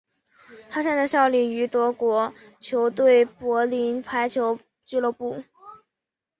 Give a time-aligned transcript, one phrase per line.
[0.67, 5.43] 他现在效力于德国球队柏林排球俱乐部。